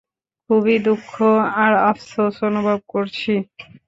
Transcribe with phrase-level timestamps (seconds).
[0.49, 1.11] খুবই দুঃখ
[1.57, 3.33] আর আফসোস অনুভব করছি।